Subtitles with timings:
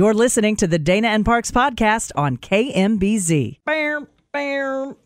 [0.00, 3.58] You're listening to the Dana and Parks podcast on KMBZ.
[3.66, 4.96] Bam, bam.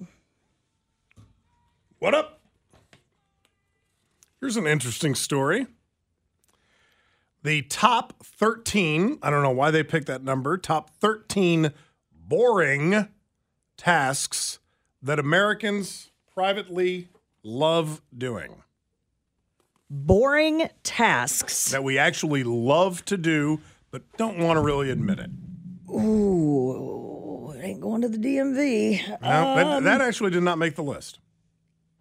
[1.98, 2.38] What up?
[4.38, 5.66] Here's an interesting story.
[7.42, 11.72] The top 13, I don't know why they picked that number, top 13
[12.12, 13.08] boring
[13.76, 14.60] tasks
[15.02, 17.08] that Americans privately
[17.42, 18.62] love doing.
[19.90, 21.72] Boring tasks.
[21.72, 23.60] That we actually love to do,
[23.94, 25.30] but don't want to really admit it.
[25.88, 29.06] Ooh, it ain't going to the DMV.
[29.08, 31.20] No, that, um, that actually did not make the list.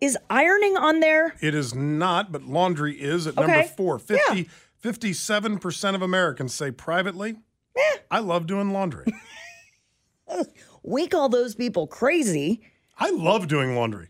[0.02, 1.35] Is ironing on there?
[1.39, 3.69] It is not, but laundry is at number Okay.
[3.77, 4.00] four.
[4.00, 4.50] 50,
[4.83, 7.35] 57% of Americans say privately,
[8.09, 9.05] I love doing laundry.
[10.81, 12.61] We call those people crazy.
[12.97, 14.09] I love doing laundry.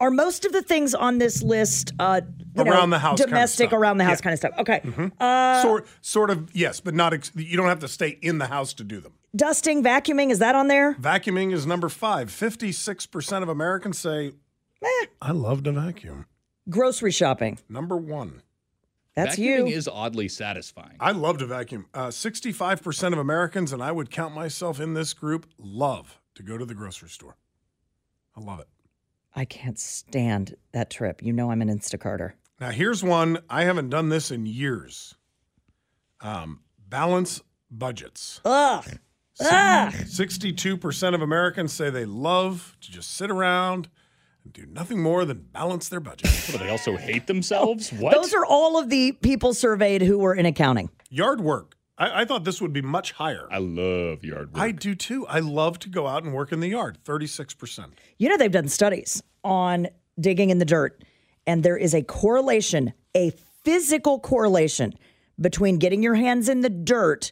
[0.00, 2.20] Are most of the things on this list uh,
[2.56, 4.22] you know, Around the house kind of domestic, around the house Yeah.
[4.22, 4.52] kind of stuff?
[4.58, 5.60] Okay.
[5.62, 7.12] sort, sort of, yes, but not.
[7.14, 9.14] Ex- you don't have to stay in the house to do them.
[9.34, 10.94] Dusting, vacuuming, is that on there?
[10.94, 12.30] Vacuuming is number five.
[12.30, 14.32] Fifty-six percent of Americans say,
[15.20, 16.26] "I love to vacuum."
[16.70, 17.58] Grocery shopping.
[17.68, 18.42] Number one,
[19.14, 19.76] That's Vacuuming you.
[19.76, 20.96] is oddly satisfying.
[21.00, 21.86] I love to vacuum.
[21.92, 26.42] Uh, Sixty-five percent of Americans, and I would count myself in this group, love to
[26.42, 27.36] go to the grocery store.
[28.36, 28.68] I love it.
[29.38, 31.22] I can't stand that trip.
[31.22, 32.32] You know I'm an Instacarter.
[32.60, 35.14] Now, here's one I haven't done this in years.
[36.20, 38.40] Um, balance budgets.
[38.44, 38.84] Ugh.
[39.40, 39.92] Ugh.
[39.92, 43.88] 62% of Americans say they love to just sit around
[44.42, 46.28] and do nothing more than balance their budget.
[46.30, 47.92] What, do they also hate themselves?
[47.92, 48.14] What?
[48.14, 50.90] Those are all of the people surveyed who were in accounting.
[51.10, 51.76] Yard work.
[51.96, 53.46] I, I thought this would be much higher.
[53.52, 54.60] I love yard work.
[54.60, 55.28] I do too.
[55.28, 56.98] I love to go out and work in the yard.
[57.04, 57.92] 36%.
[58.18, 59.88] You know, they've done studies on
[60.20, 61.02] digging in the dirt,
[61.46, 63.32] and there is a correlation, a
[63.64, 64.94] physical correlation
[65.40, 67.30] between getting your hands in the dirt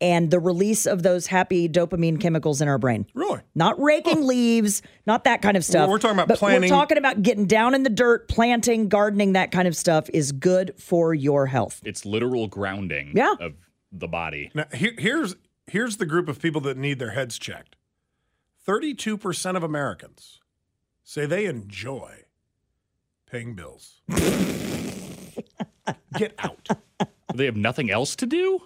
[0.00, 3.06] and the release of those happy dopamine chemicals in our brain.
[3.14, 3.40] Really?
[3.54, 5.88] Not raking leaves, not that kind of stuff.
[5.88, 9.34] we're talking about but planting- We're talking about getting down in the dirt, planting, gardening,
[9.34, 11.80] that kind of stuff is good for your health.
[11.84, 13.34] it's literal grounding Yeah.
[13.38, 13.52] of
[13.92, 14.50] the body.
[14.54, 15.36] Now, here, here's,
[15.68, 17.76] here's the group of people that need their heads checked
[18.66, 20.40] 32% of Americans
[21.04, 22.24] say they enjoy
[23.26, 24.00] paying bills.
[26.18, 26.68] Get out.
[27.34, 28.60] They have nothing else to do?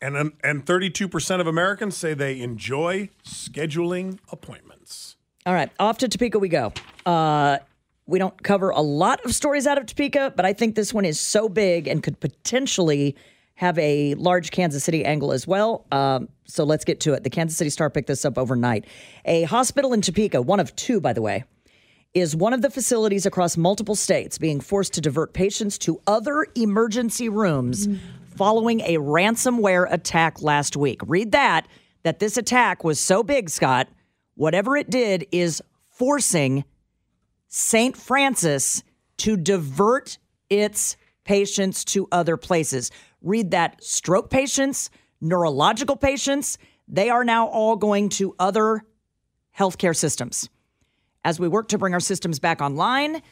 [0.00, 5.16] And, and 32% of Americans say they enjoy scheduling appointments.
[5.46, 6.72] All right, off to Topeka we go.
[7.06, 7.58] Uh,
[8.06, 11.04] we don't cover a lot of stories out of Topeka, but I think this one
[11.04, 13.16] is so big and could potentially
[13.54, 15.84] have a large Kansas City angle as well.
[15.90, 17.24] Um, so let's get to it.
[17.24, 18.86] The Kansas City Star picked this up overnight.
[19.24, 21.44] A hospital in Topeka, one of two, by the way,
[22.18, 26.46] is one of the facilities across multiple states being forced to divert patients to other
[26.54, 27.98] emergency rooms mm.
[28.36, 31.00] following a ransomware attack last week.
[31.06, 31.66] Read that,
[32.02, 33.88] that this attack was so big, Scott,
[34.34, 36.64] whatever it did is forcing
[37.48, 37.96] St.
[37.96, 38.82] Francis
[39.18, 40.18] to divert
[40.48, 42.90] its patients to other places.
[43.22, 44.90] Read that stroke patients,
[45.20, 48.82] neurological patients, they are now all going to other
[49.58, 50.48] healthcare systems.
[51.24, 53.22] As we work to bring our systems back online,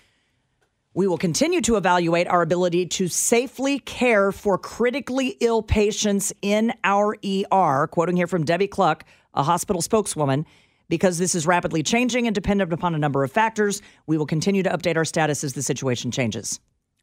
[0.94, 6.72] we will continue to evaluate our ability to safely care for critically ill patients in
[6.84, 7.86] our ER.
[7.88, 9.04] Quoting here from Debbie Cluck,
[9.34, 10.46] a hospital spokeswoman.
[10.88, 14.62] Because this is rapidly changing and dependent upon a number of factors, we will continue
[14.62, 16.60] to update our status as the situation changes.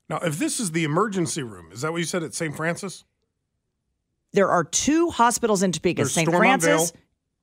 [0.10, 2.56] Now, if this is the emergency room, is that what you said at St.
[2.56, 3.04] Francis?
[4.32, 6.30] There are two hospitals in Topeka, St.
[6.30, 6.94] Francis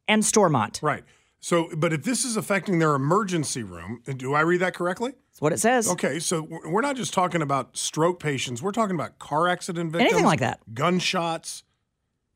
[0.09, 0.81] and Stormont.
[0.83, 1.05] Right.
[1.43, 5.13] So, but if this is affecting their emergency room, do I read that correctly?
[5.31, 5.89] That's what it says.
[5.89, 8.63] Okay, so we're not just talking about stroke patients.
[8.63, 10.61] We're talking about car accident victims, Anything like that.
[10.75, 11.63] gunshots.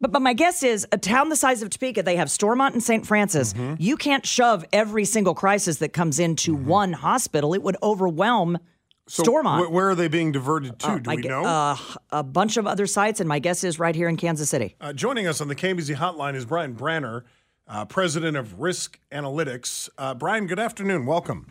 [0.00, 2.82] But, but my guess is a town the size of Topeka, they have Stormont and
[2.82, 3.06] St.
[3.06, 3.52] Francis.
[3.52, 3.74] Mm-hmm.
[3.78, 7.54] You can't shove every single crisis that comes into one hospital.
[7.54, 8.58] It would overwhelm
[9.06, 9.66] So Stormont.
[9.66, 10.98] wh- where are they being diverted to?
[11.00, 11.44] do we gue- know?
[11.44, 11.76] Uh,
[12.10, 14.76] a bunch of other sites, and my guess is right here in Kansas City.
[14.80, 17.22] Uh, joining us on the KMBZ hotline is Brian Branner,
[17.68, 19.88] uh, president of Risk Analytics.
[19.96, 21.06] Uh, Brian, good afternoon.
[21.06, 21.50] Welcome.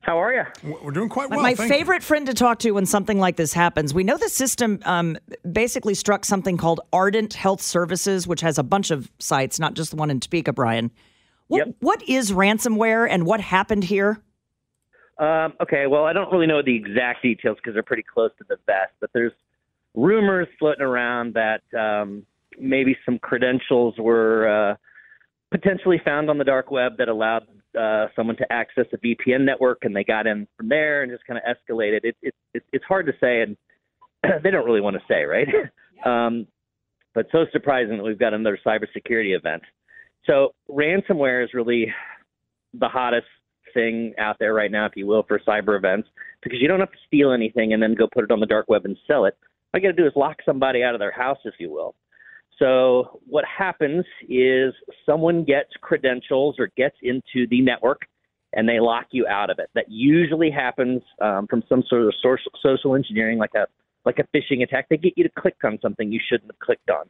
[0.00, 0.44] How are you?
[0.82, 1.42] We're doing quite well.
[1.42, 1.76] My thank you.
[1.76, 3.92] favorite friend to talk to when something like this happens.
[3.92, 5.18] We know the system um,
[5.52, 9.90] basically struck something called Ardent Health Services, which has a bunch of sites, not just
[9.90, 10.90] the one in Topeka, Brian.
[11.48, 11.76] What, Yep.
[11.80, 14.22] what is ransomware and what happened here?
[15.18, 18.44] Um, okay, well, I don't really know the exact details because they're pretty close to
[18.48, 19.32] the vest, but there's
[19.94, 22.24] rumors floating around that um,
[22.58, 24.76] maybe some credentials were uh,
[25.50, 27.46] potentially found on the dark web that allowed
[27.78, 31.24] uh, someone to access a VPN network, and they got in from there and just
[31.26, 32.00] kind of escalated.
[32.04, 33.56] It, it, it, it's hard to say, and
[34.42, 35.46] they don't really want to say, right?
[36.06, 36.46] um,
[37.14, 39.62] but so surprising that we've got another cybersecurity event.
[40.26, 41.92] So ransomware is really
[42.74, 43.26] the hottest
[43.74, 46.08] thing out there right now, if you will, for cyber events,
[46.42, 48.68] because you don't have to steal anything and then go put it on the dark
[48.68, 49.36] web and sell it.
[49.72, 51.94] All you got to do is lock somebody out of their house, if you will.
[52.60, 54.74] So what happens is
[55.06, 58.02] someone gets credentials or gets into the network
[58.52, 59.70] and they lock you out of it.
[59.74, 63.66] That usually happens um, from some sort of social, social engineering, like a
[64.04, 64.86] like a phishing attack.
[64.88, 67.08] They get you to click on something you shouldn't have clicked on,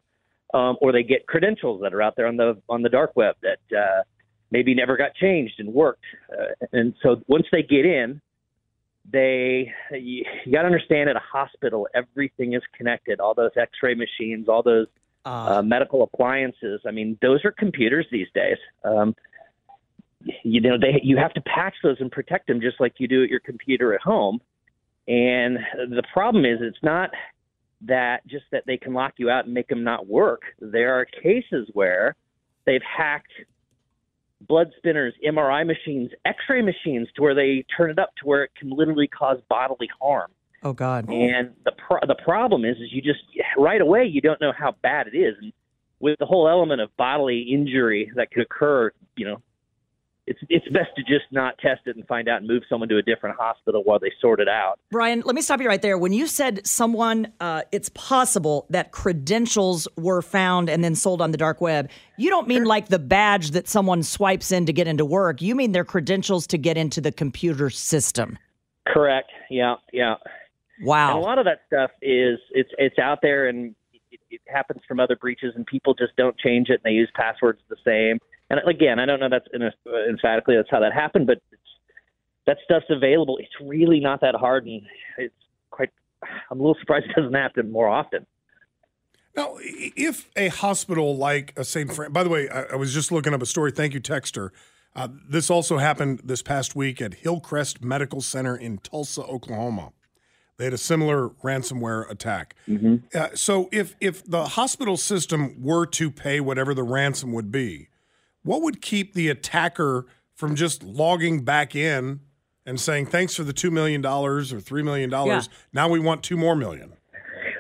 [0.55, 3.37] um, or they get credentials that are out there on the on the dark web
[3.43, 4.03] that uh,
[4.51, 6.05] maybe never got changed and worked.
[6.33, 8.21] Uh, and so once they get in,
[9.11, 13.19] they you, you got to understand at a hospital everything is connected.
[13.21, 14.87] All those X-ray machines, all those
[15.25, 16.81] uh, medical appliances.
[16.87, 18.57] I mean, those are computers these days.
[18.85, 19.15] Um,
[20.43, 23.23] you know, they you have to patch those and protect them just like you do
[23.23, 24.41] at your computer at home.
[25.09, 25.59] And
[25.89, 27.11] the problem is, it's not
[27.83, 30.43] that just that they can lock you out and make them not work.
[30.61, 32.15] There are cases where
[32.67, 33.33] they've hacked
[34.43, 38.51] blood spinners, MRI machines, X-ray machines to where they turn it up to where it
[38.59, 40.31] can literally cause bodily harm.
[40.63, 41.09] Oh, God.
[41.09, 43.21] And the pro- the problem is, is you just
[43.57, 45.53] right away you don't know how bad it is, and
[46.01, 49.43] with the whole element of bodily injury that could occur, you know,
[50.27, 52.99] it's it's best to just not test it and find out and move someone to
[52.99, 54.79] a different hospital while they sort it out.
[54.91, 55.99] Brian, let me stop you right there.
[55.99, 61.33] When you said someone, uh, it's possible that credentials were found and then sold on
[61.33, 64.87] the dark web, you don't mean like the badge that someone swipes in to get
[64.87, 65.43] into work.
[65.43, 68.39] You mean their credentials to get into the computer system.
[68.87, 69.31] Correct.
[69.51, 69.77] Yeah.
[69.93, 70.15] Yeah.
[71.11, 73.75] And a lot of that stuff is it's it's out there and
[74.11, 77.11] it, it happens from other breaches and people just don't change it and they use
[77.15, 78.19] passwords the same.
[78.51, 79.63] And again, I don't know that's in
[80.09, 81.63] emphatically that's how that happened, but it's,
[82.47, 83.39] that stuff's available.
[83.39, 84.83] It's really not that hard, and
[85.19, 85.35] it's
[85.71, 85.91] quite.
[86.51, 88.27] I'm a little surprised it doesn't happen more often.
[89.37, 91.93] Now, if a hospital like a St.
[91.93, 93.71] Fran, by the way, I, I was just looking up a story.
[93.71, 94.51] Thank you, Texter.
[94.97, 99.93] Uh, this also happened this past week at Hillcrest Medical Center in Tulsa, Oklahoma.
[100.61, 102.55] They had a similar ransomware attack.
[103.15, 107.89] Uh, so, if if the hospital system were to pay whatever the ransom would be,
[108.43, 110.05] what would keep the attacker
[110.35, 112.21] from just logging back in
[112.67, 115.49] and saying, "Thanks for the two million dollars or three million dollars.
[115.73, 116.93] Now we want two more million.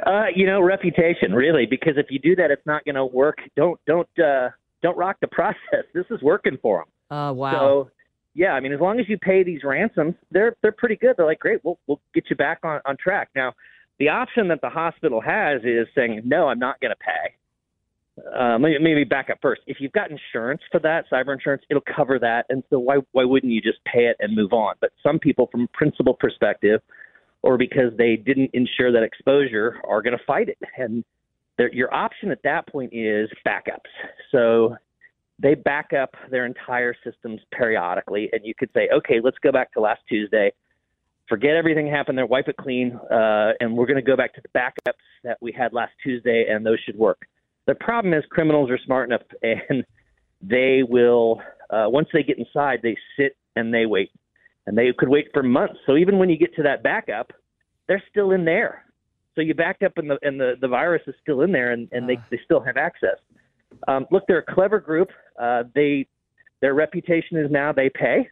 [0.07, 3.39] Uh, you know, reputation really, because if you do that, it's not going to work.
[3.57, 4.51] Don't don't uh,
[4.83, 5.87] don't rock the process.
[5.95, 7.19] This is working for them.
[7.19, 7.53] Uh, wow.
[7.53, 7.91] So,
[8.35, 11.15] yeah, I mean, as long as you pay these ransoms, they're they're pretty good.
[11.17, 13.31] They're like, great, we'll we'll get you back on on track.
[13.35, 13.53] Now,
[13.99, 17.35] the option that the hospital has is saying, no, I'm not going to pay.
[18.39, 19.63] Uh, maybe, maybe back up first.
[19.67, 23.25] If you've got insurance for that, cyber insurance, it'll cover that, and so why why
[23.25, 24.75] wouldn't you just pay it and move on?
[24.81, 26.81] But some people, from a principle perspective,
[27.43, 31.05] or because they didn't insure that exposure, are going to fight it, and
[31.73, 33.91] your option at that point is backups.
[34.33, 34.77] So
[35.41, 39.73] they back up their entire systems periodically, and you could say, okay, let's go back
[39.73, 40.53] to last Tuesday,
[41.29, 44.43] forget everything happened there, wipe it clean, uh, and we're going to go back to
[44.43, 44.93] the backups
[45.25, 47.23] that we had last Tuesday, and those should work.
[47.67, 49.85] The problem is criminals are smart enough, and
[50.43, 54.11] they will uh, once they get inside, they sit and they wait,
[54.67, 55.79] and they could wait for months.
[55.87, 57.33] So even when you get to that backup,
[57.89, 58.85] they're still in there.
[59.35, 61.89] So you backed up, and the and the, the virus is still in there, and,
[61.93, 63.17] and they, they still have access.
[63.89, 65.09] Um, look, they're a clever group.
[65.41, 66.07] Uh, they
[66.61, 68.29] their reputation is now they pay.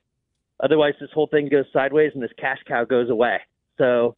[0.62, 3.38] Otherwise, this whole thing goes sideways, and this cash cow goes away.
[3.78, 4.16] So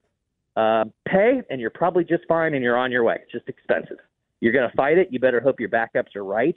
[0.57, 3.19] uh, pay, and you're probably just fine, and you're on your way.
[3.23, 3.99] It's just expensive.
[4.41, 5.09] You're going to fight it.
[5.11, 6.57] You better hope your backups are right.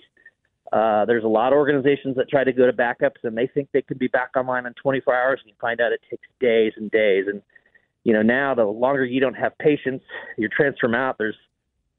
[0.72, 3.70] Uh, there's a lot of organizations that try to go to backups, and they think
[3.74, 6.72] they can be back online in 24 hours, and you find out it takes days
[6.78, 7.26] and days.
[7.28, 7.42] And
[8.04, 10.04] you know, now the longer you don't have patients,
[10.38, 11.18] your transfer out.
[11.18, 11.36] There's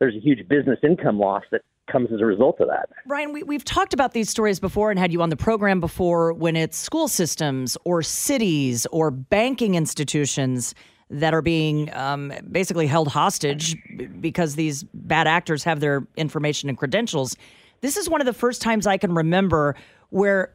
[0.01, 2.89] there's a huge business income loss that comes as a result of that.
[3.07, 6.33] Brian, we, we've talked about these stories before and had you on the program before
[6.33, 10.75] when it's school systems or cities or banking institutions
[11.11, 13.77] that are being um, basically held hostage
[14.21, 17.37] because these bad actors have their information and credentials.
[17.83, 19.77] This is one of the first times I can remember
[20.09, 20.55] where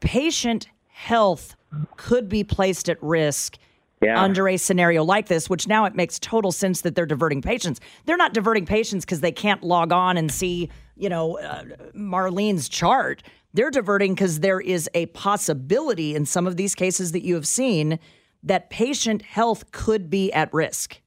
[0.00, 1.56] patient health
[1.96, 3.58] could be placed at risk
[4.04, 4.20] Yeah.
[4.20, 7.80] under a scenario like this, which now it makes total sense that they're diverting patients.
[8.04, 11.64] They're not diverting patients because they can't log on and see, you know, uh,
[11.96, 13.22] Marlene's chart.
[13.52, 17.46] They're diverting because there is a possibility in some of these cases that you have
[17.46, 17.98] seen
[18.42, 21.00] that patient health could be at risk.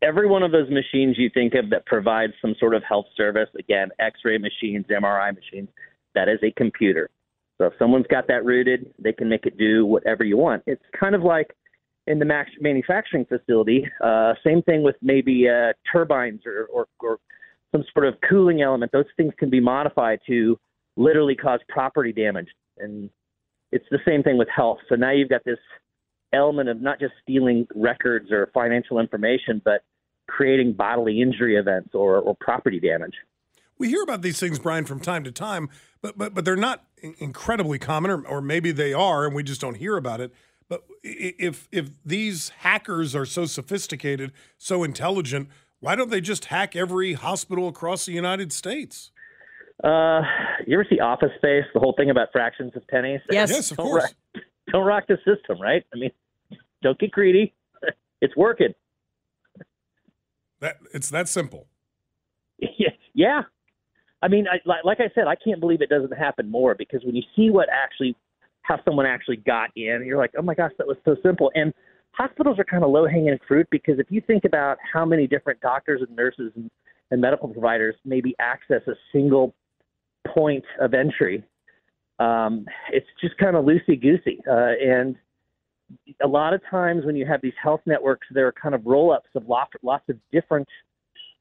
[0.00, 3.48] every one of those machines you think of that provides some sort of health service,
[3.58, 5.68] again, x-ray machines, MRI machines,
[6.14, 7.10] that is a computer.
[7.58, 10.62] So if someone's got that rooted, they can make it do whatever you want.
[10.66, 11.54] It's kind of like
[12.08, 17.18] in the manufacturing facility, uh, same thing with maybe uh, turbines or, or, or
[17.72, 18.90] some sort of cooling element.
[18.92, 20.58] Those things can be modified to
[20.96, 22.48] literally cause property damage.
[22.78, 23.10] And
[23.72, 24.78] it's the same thing with health.
[24.88, 25.58] So now you've got this
[26.32, 29.82] element of not just stealing records or financial information, but
[30.28, 33.14] creating bodily injury events or, or property damage.
[33.78, 35.68] We hear about these things, Brian, from time to time,
[36.02, 36.84] but but but they're not
[37.18, 40.32] incredibly common, or, or maybe they are, and we just don't hear about it.
[40.68, 45.48] But if if these hackers are so sophisticated, so intelligent,
[45.80, 49.10] why don't they just hack every hospital across the United States?
[49.82, 50.22] Uh,
[50.66, 51.64] you ever see Office Space?
[51.72, 53.20] The whole thing about fractions of pennies.
[53.30, 53.50] Yes.
[53.50, 54.02] Yes, of Don't course.
[54.34, 55.84] rock, don't rock the system, right?
[55.94, 56.10] I mean,
[56.82, 57.54] don't get greedy.
[58.20, 58.74] It's working.
[60.60, 61.68] That it's that simple.
[63.14, 63.42] yeah.
[64.20, 67.04] I mean, I, like, like I said, I can't believe it doesn't happen more because
[67.04, 68.16] when you see what actually,
[68.68, 71.50] how someone actually got in, you're like, oh my gosh, that was so simple.
[71.54, 71.72] And
[72.12, 75.58] hospitals are kind of low hanging fruit because if you think about how many different
[75.60, 76.70] doctors and nurses and,
[77.10, 79.54] and medical providers maybe access a single
[80.34, 81.42] point of entry,
[82.18, 84.38] um, it's just kind of loosey goosey.
[84.46, 85.16] Uh, and
[86.22, 89.10] a lot of times when you have these health networks, there are kind of roll
[89.12, 90.68] ups of lots, lots of different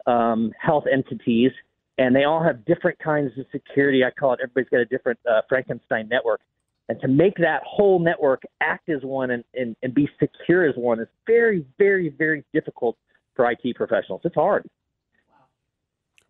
[0.05, 1.51] um, health entities,
[1.97, 4.05] and they all have different kinds of security.
[4.05, 6.39] I call it everybody's got a different uh, Frankenstein network.
[6.89, 10.75] And to make that whole network act as one and, and, and be secure as
[10.77, 12.97] one is very, very, very difficult
[13.35, 14.21] for IT professionals.
[14.23, 14.65] It's hard.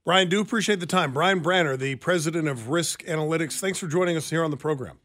[0.03, 1.11] Brian, do appreciate the time.
[1.11, 3.59] Brian Branner, the president of Risk Analytics.
[3.59, 4.99] Thanks for joining us here on the program.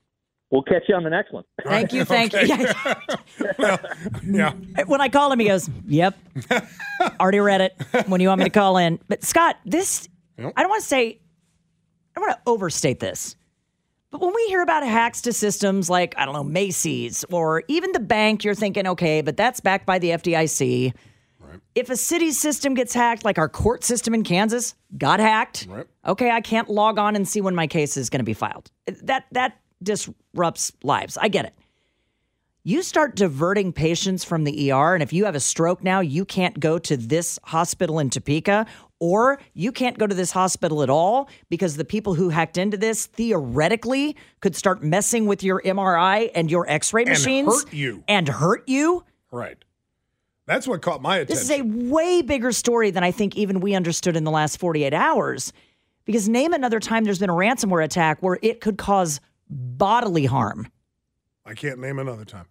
[0.50, 1.44] We'll catch you on the next one.
[1.64, 2.46] Thank you, thank Okay.
[2.46, 2.66] you.
[3.58, 3.80] well,
[4.22, 4.52] yeah.
[4.86, 6.14] when I called him, he goes, "Yep,
[7.20, 7.74] already read it."
[8.06, 10.52] When you want me to call in, but Scott, this Yep.
[10.56, 11.20] I don't want to say,
[12.14, 13.34] I don't want to overstate this,
[14.12, 17.90] but when we hear about hacks to systems like I don't know Macy's or even
[17.92, 20.92] the bank, you're thinking, okay, but that's backed by the FDIC.
[21.74, 25.86] If a city's system gets hacked, like our court system in Kansas got hacked, Right.
[26.06, 28.70] okay, I can't log on and see when my case is going to be filed.
[29.02, 31.16] That that disrupts lives.
[31.16, 31.54] I get it
[32.64, 36.24] you start diverting patients from the ER, and if you have a stroke now, you
[36.24, 38.66] can't go to this hospital in Topeka,
[39.02, 42.76] or you can't go to this hospital at all because the people who hacked into
[42.76, 48.04] this theoretically could start messing with your MRI and your X-ray machines and hurt you.
[48.06, 49.04] and hurt you.
[49.32, 49.58] Right.
[50.46, 51.34] That's what caught my attention.
[51.34, 54.58] This is a way bigger story than I think even we understood in the last
[54.58, 55.52] 48 hours.
[56.04, 60.68] Because name another time there's been a ransomware attack where it could cause bodily harm.
[61.44, 62.46] I can't name another time.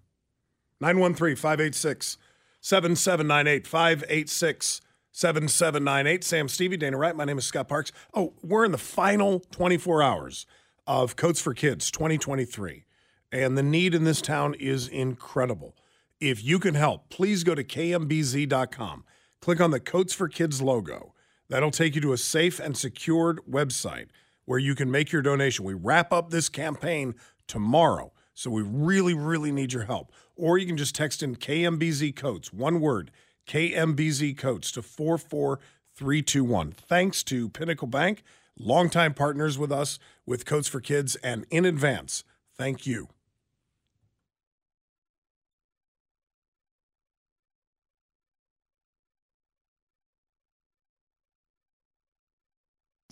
[0.81, 2.17] 913 586
[2.59, 4.81] 7798 586
[5.11, 6.23] 7798.
[6.23, 7.15] Sam Stevie, Dana Wright.
[7.15, 7.91] My name is Scott Parks.
[8.13, 10.45] Oh, we're in the final 24 hours
[10.87, 12.85] of Coats for Kids 2023.
[13.31, 15.75] And the need in this town is incredible.
[16.19, 19.03] If you can help, please go to kmbz.com.
[19.41, 21.13] Click on the Coats for Kids logo.
[21.49, 24.07] That'll take you to a safe and secured website
[24.45, 25.65] where you can make your donation.
[25.65, 27.15] We wrap up this campaign
[27.47, 30.13] tomorrow, so we really, really need your help.
[30.37, 33.11] Or you can just text in KMBZ Coats, one word,
[33.47, 36.71] KMBZ Coats to 44321.
[36.71, 38.23] Thanks to Pinnacle Bank,
[38.57, 42.23] longtime partners with us with Coats for Kids, and in advance,
[42.57, 43.07] thank you.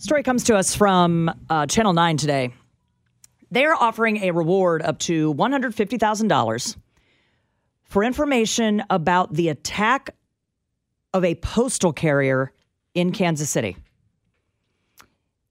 [0.00, 2.54] Story comes to us from uh, Channel 9 today.
[3.50, 6.76] They're offering a reward up to $150,000
[7.84, 10.14] for information about the attack
[11.12, 12.52] of a postal carrier
[12.94, 13.76] in Kansas City.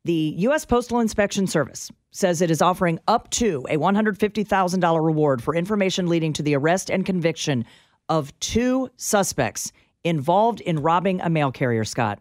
[0.05, 0.65] The U.S.
[0.65, 6.33] Postal Inspection Service says it is offering up to a $150,000 reward for information leading
[6.33, 7.65] to the arrest and conviction
[8.07, 9.71] of two suspects
[10.03, 12.19] involved in robbing a mail carrier, Scott.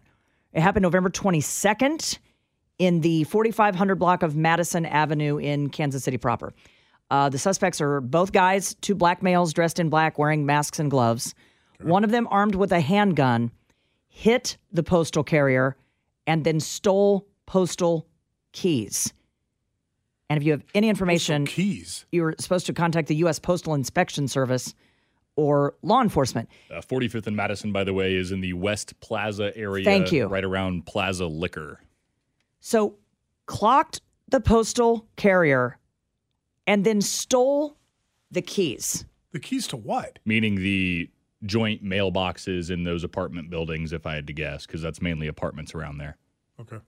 [0.52, 2.18] It happened November 22nd
[2.78, 6.52] in the 4500 block of Madison Avenue in Kansas City proper.
[7.10, 10.90] Uh, the suspects are both guys, two black males dressed in black, wearing masks and
[10.90, 11.34] gloves.
[11.82, 13.52] One of them, armed with a handgun,
[14.08, 15.76] hit the postal carrier
[16.26, 18.06] and then stole postal
[18.52, 19.12] keys.
[20.28, 22.04] And if you have any information, Keys.
[22.12, 23.38] you're supposed to contact the U.S.
[23.38, 24.74] Postal Inspection Service
[25.36, 26.50] or law enforcement.
[26.70, 29.84] Uh, 45th and Madison, by the way, is in the West Plaza area.
[29.84, 30.26] Thank you.
[30.26, 31.80] Right around Plaza Liquor.
[32.60, 32.96] So,
[33.46, 35.78] clocked the postal carrier
[36.66, 37.76] and then stole
[38.30, 39.06] the keys.
[39.32, 40.18] The keys to what?
[40.26, 41.08] Meaning the
[41.44, 45.74] joint mailboxes in those apartment buildings, if I had to guess, because that's mainly apartments
[45.74, 46.16] around there.
[46.60, 46.78] Okay.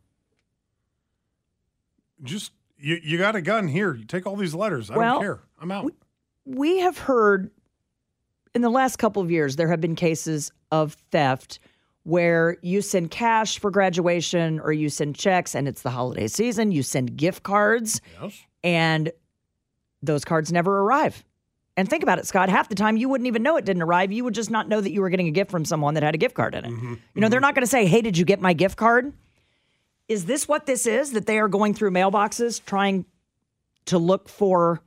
[2.23, 3.95] Just you, you got a gun here.
[3.95, 4.91] You take all these letters.
[4.91, 5.41] I Well, don't care.
[5.61, 5.93] I'm out.
[6.45, 7.51] We have heard
[8.55, 11.59] in the last couple of years, there have been cases of theft
[12.05, 16.73] where you send cash for graduation or you send checks and it's the holiday season,
[16.73, 18.43] you send gift cards yes.
[18.65, 19.13] and
[20.03, 21.25] those cards never arrive.
[21.77, 22.49] And think about it, Scott.
[22.49, 24.13] Half the time you wouldn't even know it didn't arrive.
[24.13, 26.15] You would just not know that you were getting a gift from someone that had
[26.15, 26.71] a gift card in it.
[26.71, 27.47] Mm-hmm, you know, they're mm-hmm.
[27.47, 29.13] not going to say, Hey, did you get my gift card?
[30.09, 31.13] Is this what this is?
[31.13, 33.05] That they are going through mailboxes trying
[33.87, 34.83] to look for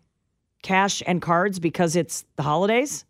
[0.62, 3.06] cash and cards because it's the holidays?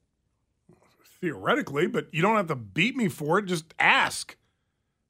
[1.22, 3.46] Theoretically, but you don't have to beat me for it.
[3.46, 4.36] Just ask.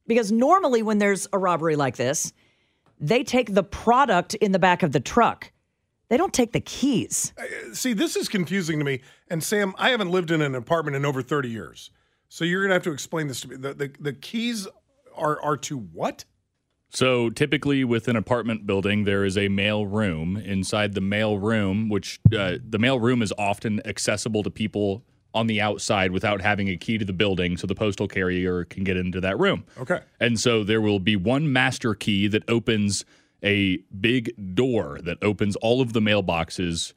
[0.05, 2.33] Because normally when there's a robbery like this,
[2.99, 5.51] they take the product in the back of the truck.
[6.13, 7.33] They don't take the keys.
[7.73, 9.01] See, this is confusing to me.
[9.31, 11.89] And Sam, I haven't lived in an apartment in over 30 years.
[12.29, 13.55] So you're gonna have to explain this to me.
[13.55, 14.67] The the, the keys
[15.15, 16.25] are are to what?
[16.91, 20.37] So typically, with an apartment building, there is a mail room.
[20.37, 25.03] Inside the mail room, which uh, the mail room is often accessible to people
[25.33, 28.83] on the outside without having a key to the building, so the postal carrier can
[28.83, 29.65] get into that room.
[29.79, 30.01] Okay.
[30.19, 33.03] And so there will be one master key that opens
[33.43, 36.93] a big door that opens all of the mailboxes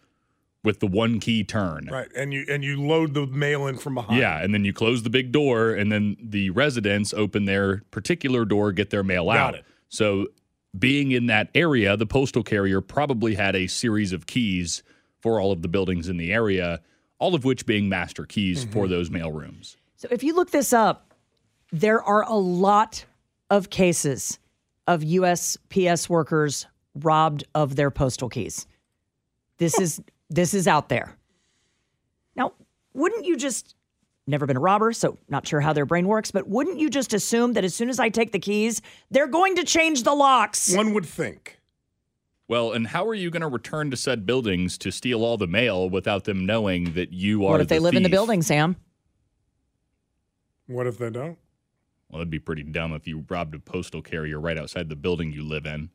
[0.62, 1.88] with the one key turn.
[1.90, 2.08] Right.
[2.16, 4.18] And you and you load the mail in from behind.
[4.20, 8.44] Yeah, and then you close the big door, and then the residents open their particular
[8.44, 9.54] door, get their mail Got out.
[9.56, 9.64] it.
[9.88, 10.26] So,
[10.76, 14.82] being in that area, the postal carrier probably had a series of keys
[15.20, 16.80] for all of the buildings in the area,
[17.18, 18.72] all of which being master keys Mm-hmm.
[18.72, 19.76] for those mail rooms.
[19.96, 21.14] So if you look this up,
[21.72, 23.04] there are a lot
[23.50, 24.38] of cases
[24.86, 28.66] of USPS workers robbed of their postal keys.
[29.58, 31.16] This is this is out there.
[32.34, 32.52] Now,
[32.94, 33.74] wouldn't you just
[34.26, 37.14] never been a robber, so not sure how their brain works, but wouldn't you just
[37.14, 40.74] assume that as soon as I take the keys, they're going to change the locks?
[40.74, 41.60] One would think.
[42.48, 45.48] Well, and how are you going to return to said buildings to steal all the
[45.48, 48.42] mail without them knowing that you are What if they the live in the building,
[48.42, 48.76] Sam?
[50.66, 51.38] What if they don't?
[52.08, 55.32] Well, that'd be pretty dumb if you robbed a postal carrier right outside the building
[55.32, 55.90] you live in.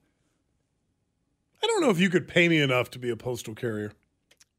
[1.64, 3.94] I don't know if you could pay me enough to be a postal carrier.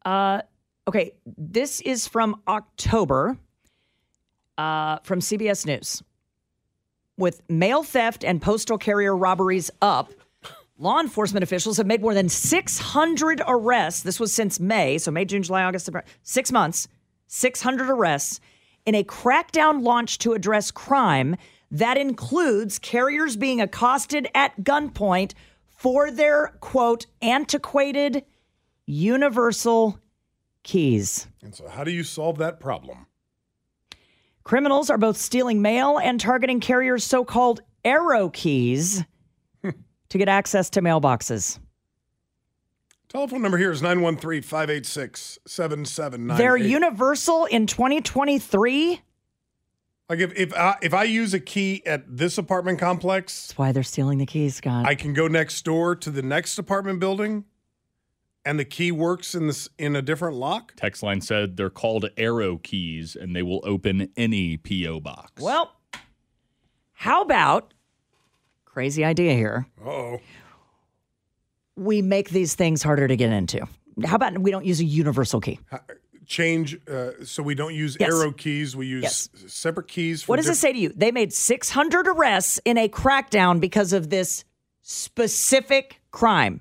[0.04, 0.42] Uh,
[0.88, 3.36] okay, this is from October
[4.56, 6.02] uh, from CBS News.
[7.18, 10.12] With mail theft and postal carrier robberies up,
[10.78, 14.02] law enforcement officials have made more than 600 arrests.
[14.02, 16.88] This was since May, so May, June, July, August, September, six months,
[17.26, 18.40] 600 arrests
[18.86, 21.36] in a crackdown launch to address crime
[21.70, 25.32] that includes carriers being accosted at gunpoint
[25.66, 28.24] for their quote antiquated
[28.86, 29.98] universal
[30.62, 31.26] keys.
[31.42, 33.06] And so how do you solve that problem?
[34.44, 39.04] Criminals are both stealing mail and targeting carriers' so called arrow keys
[39.62, 41.58] to get access to mailboxes.
[43.12, 46.36] Telephone number here is 913-586-7798.
[46.38, 49.02] They're universal in 2023.
[50.08, 53.72] Like if if I, if I use a key at this apartment complex, That's why
[53.72, 54.86] they're stealing the keys, Scott.
[54.86, 57.44] I can go next door to the next apartment building
[58.46, 60.72] and the key works in this in a different lock?
[60.76, 65.42] Text line said they're called arrow keys and they will open any PO box.
[65.42, 65.76] well,
[66.94, 67.74] how about
[68.64, 69.66] crazy idea here?
[69.84, 70.18] Uh-oh.
[71.76, 73.66] We make these things harder to get into.
[74.04, 75.58] How about we don't use a universal key?
[76.26, 78.10] Change uh, so we don't use Yes.
[78.10, 79.28] arrow keys, we use Yes.
[79.48, 80.92] separate keys for What does it say to you?
[80.94, 84.44] They made 600 arrests in a crackdown because of this
[84.82, 86.60] specific crime.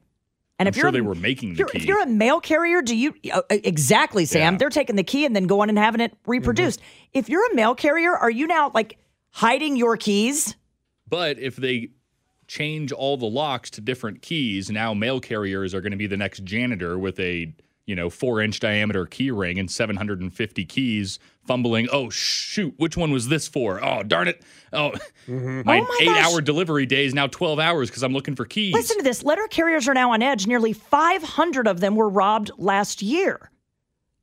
[0.60, 2.39] And I'm if sure you're they were making if the you're, if you're a mail
[2.39, 4.54] carrier, do you uh, uh, exactly, Sam?
[4.54, 4.58] Yeah.
[4.58, 6.80] They're taking the key and then going and having it reproduced.
[6.80, 7.10] Mm-hmm.
[7.19, 8.97] If you're a mail carrier, are you now like
[9.32, 10.56] hiding your keys?
[11.08, 11.89] But if they
[12.52, 16.18] change all the locks to different keys, now mail carriers are going to be the
[16.18, 17.54] next janitor with a
[17.86, 21.88] you know four inch diameter key ring and 750 keys, fumbling.
[21.94, 23.84] Oh shoot, which one was this for?
[23.84, 24.42] Oh darn it!
[24.74, 24.92] Oh,
[25.28, 26.34] my, Oh my eight gosh.
[26.34, 28.74] hour delivery day is now 12 hours because I'm looking for keys.
[28.74, 29.24] Listen to this.
[29.24, 30.46] Letter carriers are now on edge.
[30.46, 33.50] Nearly 500 of them were robbed last year.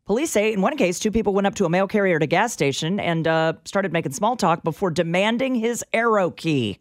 [0.04, 2.26] Police say in one case, two people went up to a mail carrier at a
[2.26, 6.78] gas station and uh, started making small talk before demanding his arrow key.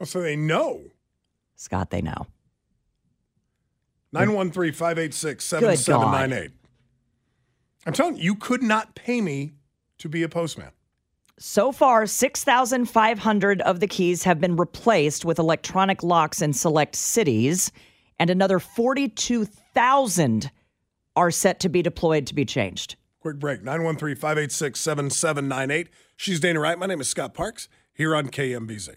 [0.00, 0.82] Oh, so they know.
[1.56, 2.26] Scott, they know.
[4.12, 6.50] 913 586 7798.
[7.86, 9.54] I'm telling you, you could not pay me
[9.98, 10.70] to be a postman.
[11.38, 17.70] So far, 6,500 of the keys have been replaced with electronic locks in select cities,
[18.18, 20.50] and another 42,000
[21.14, 22.96] are set to be deployed to be changed.
[23.20, 25.88] Quick break 913 586 7798.
[26.16, 26.78] She's Dana Wright.
[26.78, 28.96] My name is Scott Parks here on KMBZ.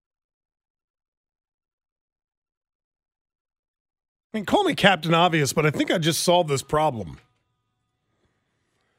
[4.33, 7.17] I mean, call me Captain Obvious, but I think I just solved this problem.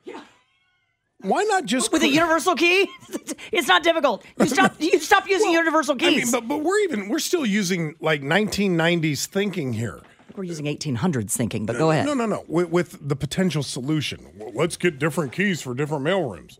[0.05, 0.21] Yeah.
[1.21, 2.89] Why not just With a universal key,
[3.53, 4.25] it's not difficult.
[4.39, 4.75] You stop.
[4.79, 8.21] You stop using Well, universal I mean, but, but we're even we're still using like
[8.23, 10.01] 1990s thinking here.
[10.37, 11.67] We're using 1800s thinking.
[11.67, 12.07] But go ahead.
[12.07, 12.45] No, no, no.
[12.49, 16.59] With, with the potential solution, Well, let's get different keys for different mailrooms.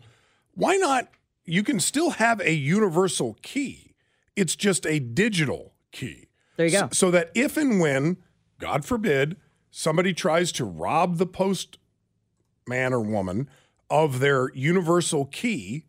[0.55, 1.09] Why not?
[1.45, 3.95] You can still have a universal key.
[4.37, 6.29] It's just a digital key.
[6.57, 6.85] There you go.
[6.87, 8.19] S- So that if and when,
[8.63, 9.37] God forbid,
[9.73, 13.49] somebody tries to rob the postman or woman
[13.91, 15.87] of their universal key,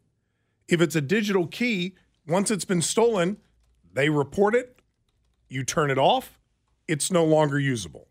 [0.67, 1.93] if it's a digital key,
[2.27, 3.37] once it's been stolen,
[3.93, 4.81] they report it,
[5.49, 6.39] you turn it off,
[6.87, 8.07] it's no longer usable.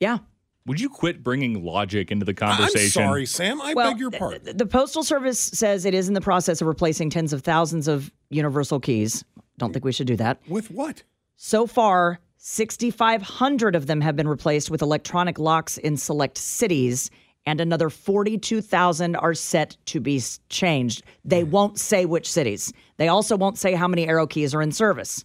[0.00, 0.18] Yeah.
[0.64, 3.02] Would you quit bringing logic into the conversation?
[3.02, 3.60] I'm sorry, Sam.
[3.60, 4.56] I Well, beg your pardon.
[4.56, 8.10] the Postal Service says it is in the process of replacing tens of thousands of
[8.30, 9.22] universal keys.
[9.58, 10.40] Don't think we should do that.
[10.48, 11.02] With what?
[11.36, 17.10] So far, 6,500 of them have been replaced with electronic locks in select cities,
[17.44, 21.02] and another 42,000 are set to be changed.
[21.24, 22.72] They won't say which cities.
[22.98, 25.24] They also won't say how many arrow keys are in service.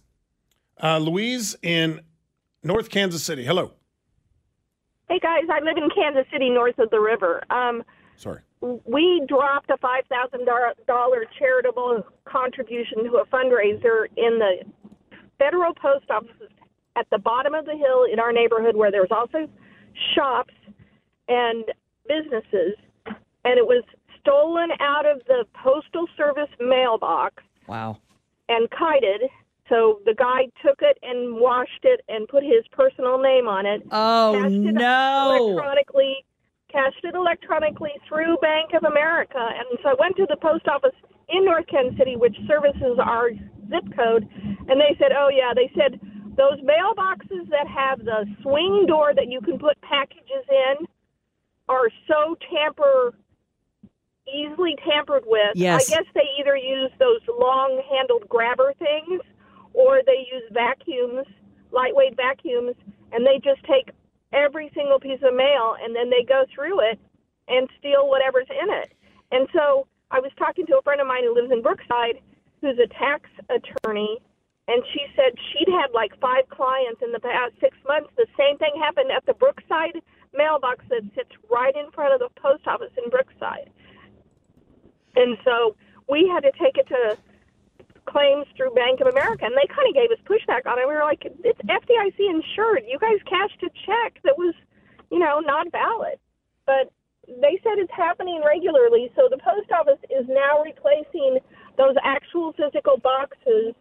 [0.82, 2.00] Uh, Louise in
[2.64, 3.44] North Kansas City.
[3.44, 3.70] Hello.
[5.08, 7.44] Hey guys, I live in Kansas City, north of the river.
[7.50, 7.84] Um,
[8.16, 8.40] Sorry.
[8.60, 10.44] we dropped a five thousand
[10.88, 14.64] dollar charitable contribution to a fundraiser in the
[15.38, 16.50] federal post office
[16.96, 19.48] at the bottom of the hill in our neighborhood, where there was also
[20.14, 20.54] shops
[21.28, 21.64] and
[22.08, 22.74] businesses,
[23.06, 23.82] and it was
[24.20, 27.98] stolen out of the postal service mailbox Wow.
[28.48, 29.22] and kited.
[29.68, 33.82] So the guy took it and washed it and put his personal name on it
[33.90, 35.30] Oh, cashed it no.
[35.38, 36.24] electronically
[36.68, 39.36] cashed it electronically through Bank of America.
[39.38, 40.94] And so I went to the post office
[41.28, 43.30] in North Kansas City, which services our
[43.68, 44.26] zip code,
[44.68, 46.00] and they said, "Oh yeah," they said
[46.36, 50.86] those mailboxes that have the swing door that you can put packages in
[51.68, 53.14] are so tamper
[54.32, 55.52] easily tampered with.
[55.54, 55.90] Yes.
[55.90, 59.20] I guess they either use those long-handled grabber things
[59.74, 61.26] or they use vacuums,
[61.70, 62.76] lightweight vacuums,
[63.12, 63.90] and they just take
[64.32, 66.98] every single piece of mail and then they go through it
[67.48, 68.92] and steal whatever's in it.
[69.32, 72.20] And so I was talking to a friend of mine who lives in Brookside
[72.60, 74.18] who's a tax attorney
[74.68, 78.10] and she said she'd had like five clients in the past six months.
[78.16, 79.98] The same thing happened at the Brookside
[80.34, 83.70] mailbox that sits right in front of the post office in Brookside.
[85.16, 85.76] And so
[86.08, 87.18] we had to take it to
[88.06, 90.86] claims through Bank of America, and they kind of gave us pushback on it.
[90.86, 92.84] We were like, "It's FDIC insured.
[92.86, 94.54] You guys cashed a check that was,
[95.10, 96.18] you know, not valid."
[96.66, 96.90] But
[97.28, 99.12] they said it's happening regularly.
[99.14, 101.38] So the post office is now replacing
[101.76, 103.74] those actual physical boxes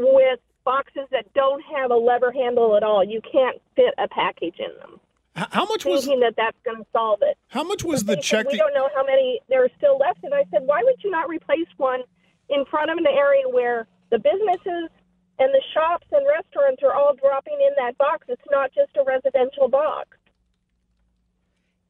[0.00, 3.04] with boxes that don't have a lever handle at all.
[3.04, 5.00] You can't fit a package in them.
[5.36, 7.38] How much was Thinking that that's going to solve it.
[7.48, 8.46] how much was the check?
[8.46, 10.18] We that- don't know how many there are still left.
[10.24, 12.00] And I said, why would you not replace one
[12.48, 14.90] in front of an area where the businesses
[15.38, 18.26] and the shops and restaurants are all dropping in that box?
[18.28, 20.08] It's not just a residential box.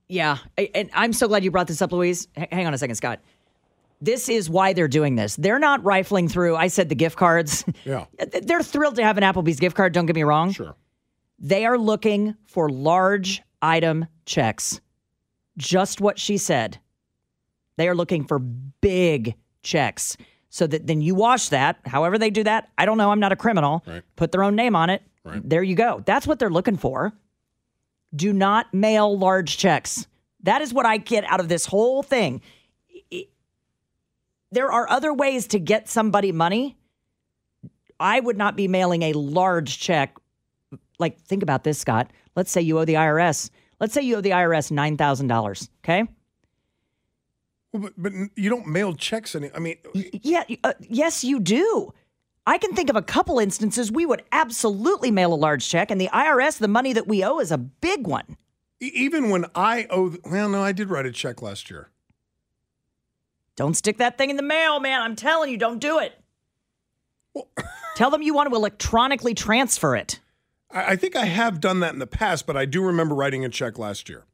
[0.08, 0.38] Yeah,
[0.74, 2.26] and I'm so glad you brought this up, Louise.
[2.36, 3.20] Hang on a second, Scott.
[4.00, 5.36] This is why they're doing this.
[5.36, 6.56] They're not rifling through.
[6.56, 7.64] I said the gift cards.
[7.84, 8.04] Yeah.
[8.42, 9.92] they're thrilled to have an Applebee's gift card.
[9.92, 10.52] Don't get me wrong.
[10.52, 10.74] Sure.
[11.38, 14.80] They are looking for large item checks.
[15.56, 16.78] Just what she said.
[17.76, 20.16] They are looking for big checks.
[20.50, 21.78] So that then you wash that.
[21.86, 23.10] However they do that, I don't know.
[23.10, 23.82] I'm not a criminal.
[23.86, 24.02] Right.
[24.16, 25.02] Put their own name on it.
[25.24, 25.40] Right.
[25.48, 26.02] There you go.
[26.04, 27.12] That's what they're looking for.
[28.14, 30.06] Do not mail large checks.
[30.42, 32.40] That is what I get out of this whole thing.
[34.52, 36.76] There are other ways to get somebody money.
[37.98, 40.16] I would not be mailing a large check.
[40.98, 42.10] Like, think about this, Scott.
[42.34, 43.50] Let's say you owe the IRS.
[43.78, 45.68] Let's say you owe the IRS $9,000.
[45.84, 46.04] Okay.
[47.72, 49.50] Well, but, but you don't mail checks any.
[49.54, 50.44] I mean, Yeah.
[50.64, 51.92] Uh, yes, you do.
[52.46, 56.00] I can think of a couple instances we would absolutely mail a large check, and
[56.00, 58.36] the IRS, the money that we owe is a big one.
[58.80, 61.90] even when I owe, well, no, I did write a check last year.
[63.56, 65.02] Don't stick that thing in the mail, man.
[65.02, 66.18] I'm telling you, don't do it.
[67.34, 67.48] Well,
[67.96, 70.20] Tell them you want to electronically transfer it.
[70.70, 73.44] I, I think I have done that in the past, but I do remember writing
[73.44, 74.24] a check last year.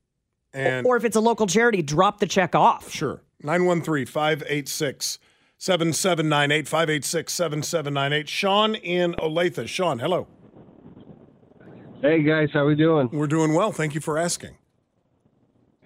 [0.52, 2.90] And Or if it's a local charity, drop the check off.
[2.92, 3.22] Sure.
[3.42, 5.18] 913 586
[5.58, 8.28] 7798 586 7798.
[8.28, 9.66] Sean in Olathe.
[9.68, 10.26] Sean, hello.
[12.02, 13.08] Hey guys, how we doing?
[13.12, 13.72] We're doing well.
[13.72, 14.56] Thank you for asking.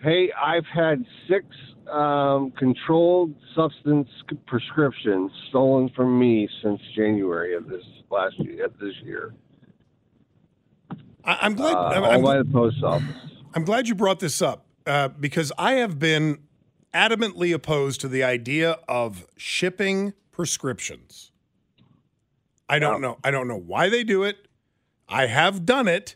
[0.02, 1.46] Hey, I've had six
[1.90, 4.08] um, controlled substance
[4.46, 9.34] prescriptions stolen from me since January of this last year, of this year.
[11.24, 11.74] I, I'm glad.
[11.76, 13.06] Uh, I'm, all I'm, by the post office.
[13.54, 16.38] I'm glad you brought this up uh, because I have been
[16.94, 21.32] adamantly opposed to the idea of shipping prescriptions.
[22.68, 23.18] I don't know.
[23.24, 24.46] I don't know why they do it.
[25.08, 26.14] I have done it.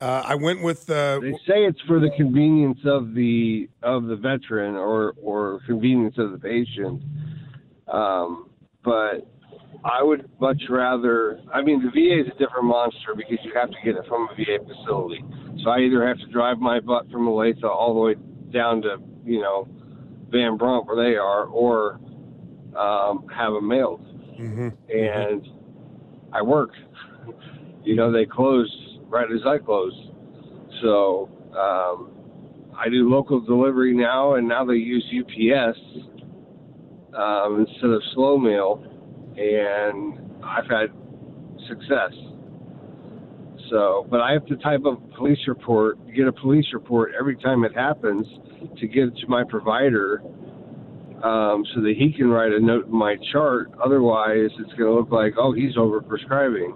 [0.00, 4.14] Uh, I went with uh, They say it's for the convenience of the of the
[4.14, 7.02] veteran or or convenience of the patient.
[7.88, 8.50] Um,
[8.84, 9.26] but
[9.84, 11.40] I would much rather.
[11.52, 14.28] I mean, the VA is a different monster because you have to get it from
[14.30, 15.24] a VA facility.
[15.64, 18.14] So I either have to drive my butt from Olathe all the way
[18.52, 19.66] down to you know
[20.30, 21.98] Van Brunt where they are, or
[22.76, 24.04] um, have them mailed.
[24.94, 25.48] And
[26.32, 26.70] I work.
[27.84, 28.68] You know, they close
[29.08, 29.92] right as I close.
[30.82, 32.10] So um,
[32.76, 35.78] I do local delivery now, and now they use UPS
[37.16, 38.84] um, instead of slow mail,
[39.36, 40.92] and I've had
[41.68, 42.12] success.
[43.70, 47.36] So, but I have to type up a police report, get a police report every
[47.36, 48.26] time it happens
[48.78, 50.22] to get it to my provider
[51.22, 53.70] um, so that he can write a note in my chart.
[53.84, 56.74] Otherwise, it's going to look like, oh, he's over prescribing.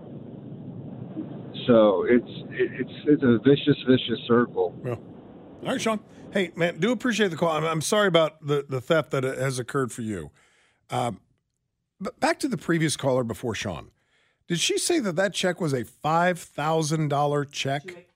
[1.66, 4.74] So it's it's it's a vicious, vicious circle.
[4.86, 6.00] All right, Sean.
[6.32, 7.50] Hey, man, do appreciate the call.
[7.50, 10.30] I'm, I'm sorry about the, the theft that has occurred for you.
[10.90, 11.20] Um,
[12.00, 13.90] but back to the previous caller before Sean.
[14.48, 18.06] Did she say that that check was a $5,000 check?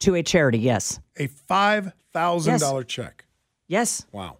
[0.00, 0.98] To a charity, yes.
[1.18, 3.24] A $5,000 check.
[3.68, 4.06] Yes.
[4.10, 4.38] Wow.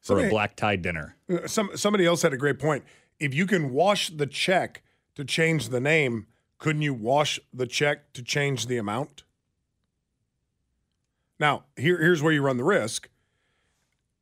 [0.00, 1.16] for Somebody- a black tie dinner.
[1.28, 2.84] Uh, Some, somebody else had a great point.
[3.18, 4.82] If you can wash the check
[5.16, 6.26] to change the name,
[6.62, 9.24] couldn't you wash the check to change the amount?
[11.40, 13.08] Now, here, here's where you run the risk.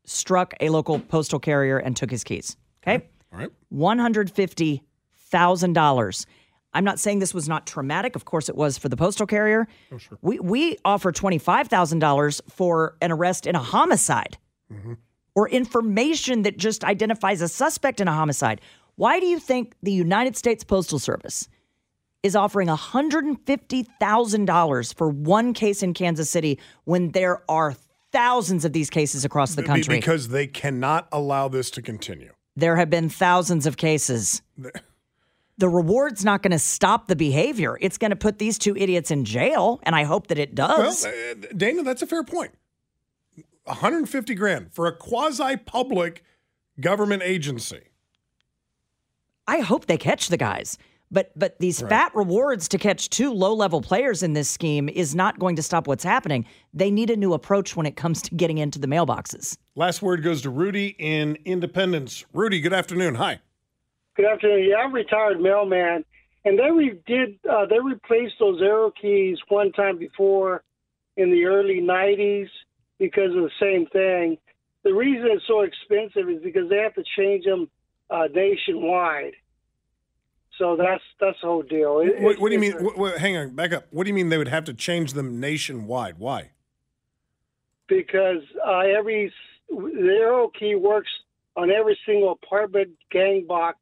[0.05, 2.57] struck a local postal carrier and took his keys?
[2.83, 3.05] Okay.
[3.31, 3.51] all right.
[3.73, 6.25] $150,000.
[6.73, 8.15] I'm not saying this was not traumatic.
[8.15, 9.67] Of course, it was for the postal carrier.
[9.91, 14.37] Oh, we, we offer $25,000 for an arrest in a homicide
[14.71, 14.93] mm-hmm.
[15.35, 18.61] or information that just identifies a suspect in a homicide.
[18.95, 21.49] Why do you think the United States Postal Service
[22.23, 27.75] is offering $150,000 for one case in Kansas City when there are
[28.11, 29.95] thousands of these cases across the country?
[29.97, 32.33] Because they cannot allow this to continue.
[32.55, 34.41] There have been thousands of cases.
[35.59, 37.77] The reward's not going to stop the behavior.
[37.81, 40.67] It's going to put these two idiots in jail, and I hope that it Well,
[40.67, 41.05] does.
[41.05, 42.51] uh, Dana, that's a fair point.
[43.65, 46.23] 150 grand for a quasi public
[46.79, 47.81] government agency.
[49.47, 50.77] I hope they catch the guys.
[51.09, 55.15] But but these fat rewards to catch two low level players in this scheme is
[55.15, 56.45] not going to stop what's happening.
[56.73, 59.57] They need a new approach when it comes to getting into the mailboxes.
[59.75, 62.25] Last word goes to Rudy in Independence.
[62.33, 63.15] Rudy, good afternoon.
[63.15, 63.39] Hi.
[64.17, 64.67] Good afternoon.
[64.69, 66.03] Yeah, I'm a retired mailman,
[66.43, 70.63] and they re- did uh, they replaced those arrow keys one time before
[71.17, 72.47] in the early '90s
[72.97, 74.37] because of the same thing.
[74.83, 77.69] The reason it's so expensive is because they have to change them
[78.09, 79.33] uh, nationwide.
[80.57, 81.99] So that's that's the whole deal.
[81.99, 82.73] It- What, what do you mean?
[82.73, 83.85] What, hang on, back up.
[83.91, 86.17] What do you mean they would have to change them nationwide?
[86.17, 86.51] Why?
[87.87, 89.31] because uh, every
[89.69, 91.09] the arrow key works
[91.55, 93.77] on every single apartment gang box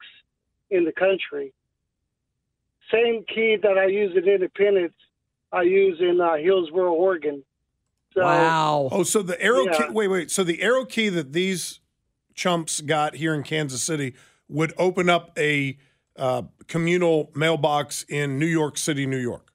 [0.70, 1.54] in the country.
[2.92, 4.94] Same key that I use in Independence,
[5.52, 7.44] I use in uh, Hillsboro, Oregon.
[8.14, 8.90] So, wow.
[8.92, 9.88] Oh, so the arrow Yeah.
[9.88, 9.94] key.
[9.94, 10.32] Wait, wait.
[10.32, 11.80] So the arrow key that these
[12.34, 14.14] chumps got here in Kansas City
[14.48, 15.78] would open up a
[16.18, 19.52] uh, communal mailbox in New York City, New York.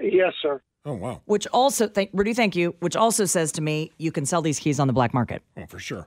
[0.00, 0.62] Yes, sir.
[0.86, 1.22] Oh wow.
[1.24, 2.74] Which also, thank, Rudy, thank you.
[2.80, 5.42] Which also says to me, you can sell these keys on the black market.
[5.56, 6.06] Oh, for sure.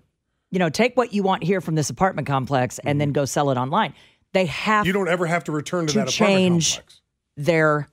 [0.52, 3.50] You know, take what you want here from this apartment complex and then go sell
[3.50, 3.94] it online.
[4.38, 7.02] They have You don't ever have to return to, To that apartment change- complex.
[7.38, 7.88] their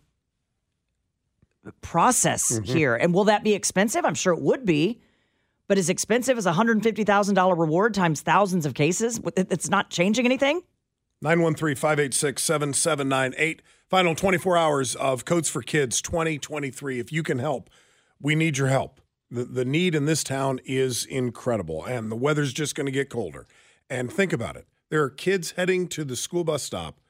[1.81, 2.65] process mm-hmm.
[2.65, 2.95] here.
[2.95, 4.05] And will that be expensive?
[4.05, 5.01] I'm sure it would be.
[5.69, 10.61] But as expensive as $150,000 reward times thousands of cases, it's not changing anything?
[11.23, 13.63] 913 586 7798.
[13.89, 17.01] Final 24 hours of Coats for Kids 2023.
[17.01, 17.71] If you can help,
[18.21, 19.01] we need your help.
[19.31, 23.09] The, the need in this town is incredible, and the weather's just going to get
[23.09, 23.47] colder.
[23.89, 27.01] And think about it there are kids heading to the school bus stop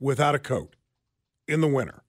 [0.00, 0.76] without a coat
[1.48, 2.02] in the winter.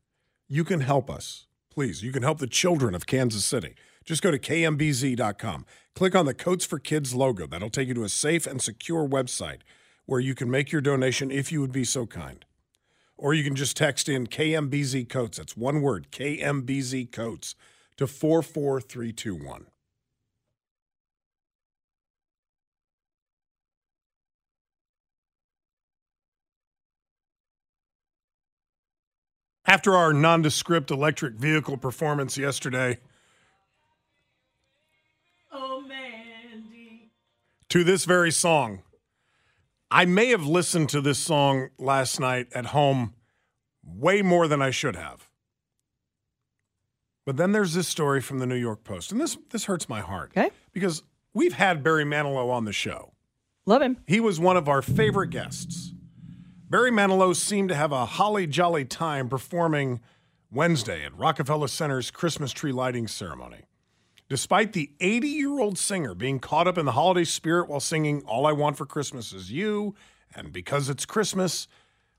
[0.47, 1.47] You can help us.
[1.69, 3.75] Please, you can help the children of Kansas City.
[4.05, 5.65] Just go to kmbz.com.
[5.95, 7.45] Click on the Coats for Kids logo.
[7.45, 9.59] That'll take you to a safe and secure website
[10.05, 12.45] where you can make your donation if you would be so kind.
[13.17, 15.37] Or you can just text in KMBZ Coats.
[15.37, 17.55] That's one word, KMBZ Coats,
[17.97, 19.65] to 44321.
[29.67, 32.99] After our nondescript electric vehicle performance yesterday,
[35.51, 35.83] oh,
[37.69, 38.81] to this very song.
[39.91, 43.13] I may have listened to this song last night at home
[43.83, 45.29] way more than I should have.
[47.25, 49.99] But then there's this story from the New York Post, and this this hurts my
[49.99, 50.31] heart.
[50.37, 50.49] Okay.
[50.71, 51.03] Because
[51.33, 53.13] we've had Barry Manilow on the show.
[53.65, 53.97] Love him.
[54.07, 55.93] He was one of our favorite guests.
[56.69, 60.01] Barry Manilow seemed to have a holly jolly time performing
[60.51, 63.61] Wednesday at Rockefeller Center's Christmas tree lighting ceremony.
[64.27, 68.21] Despite the 80 year old singer being caught up in the holiday spirit while singing
[68.23, 69.95] All I Want for Christmas Is You,
[70.35, 71.69] and because it's Christmas,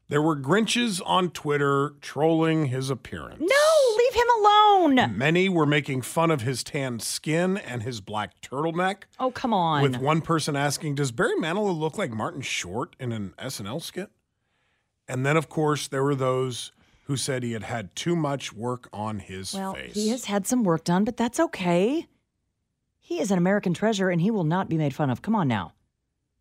[0.09, 3.41] there were Grinches on Twitter trolling his appearance.
[3.41, 5.19] No, leave him alone.
[5.19, 9.03] Many were making fun of his tanned skin and his black turtleneck.
[9.21, 9.83] Oh, come on.
[9.83, 14.09] With one person asking, "Does Barry Manilow look like Martin Short in an SNL skit?"
[15.09, 16.73] And then, of course, there were those
[17.05, 19.95] who said he had had too much work on his well, face.
[19.95, 22.07] he has had some work done, but that's okay.
[23.01, 25.23] He is an American treasure and he will not be made fun of.
[25.23, 25.73] Come on now.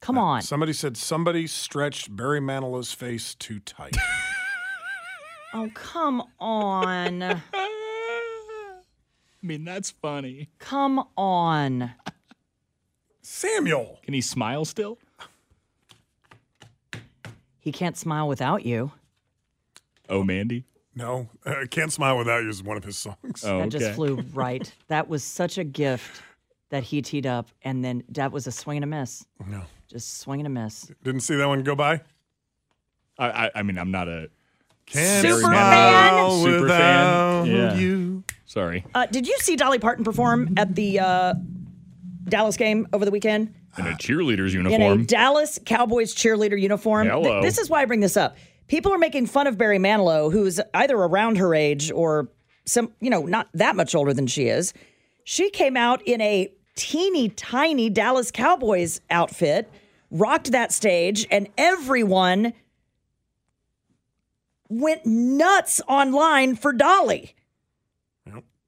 [0.01, 0.41] Come uh, on.
[0.41, 3.95] Somebody said somebody stretched Barry Manilow's face too tight.
[5.53, 7.23] Oh, come on.
[7.23, 7.41] I
[9.41, 10.49] mean, that's funny.
[10.59, 11.93] come on.
[13.21, 14.99] Samuel, Can he smile still?
[17.67, 18.93] He can't smile without you.
[20.07, 20.63] Oh, Mandy.
[20.95, 23.43] no, uh, "Can't Smile Without You" is one of his songs.
[23.43, 24.71] Oh, That just flew right.
[24.87, 26.21] that was such a gift
[26.69, 29.25] that he teed up, and then that was a swing and a miss.
[29.45, 30.89] No, Just swing and a miss.
[31.03, 31.99] didn't see that one go by.
[33.19, 34.29] I, I, I mean, I'm not a.
[34.85, 36.45] Can't Super smile fan.
[36.45, 37.53] Super without fan.
[37.53, 37.75] Yeah.
[37.75, 38.23] you.
[38.45, 38.85] Sorry.
[38.95, 41.33] Uh, did you see Dolly Parton perform at the uh,
[42.29, 43.53] Dallas game over the weekend?
[43.77, 45.05] In a cheerleader's in a uniform.
[45.05, 47.07] Dallas Cowboys cheerleader uniform.
[47.07, 47.41] Th- Hello.
[47.41, 48.37] this is why I bring this up.
[48.67, 52.29] People are making fun of Barry Manilow, who's either around her age or
[52.65, 54.73] some, you know, not that much older than she is.
[55.23, 59.71] She came out in a teeny tiny Dallas Cowboys outfit,
[60.11, 62.53] rocked that stage, and everyone
[64.69, 67.35] went nuts online for Dolly.